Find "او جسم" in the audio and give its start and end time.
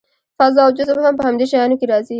0.65-0.97